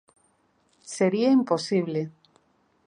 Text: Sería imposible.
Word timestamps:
Sería 0.95 1.29
imposible. 1.39 2.01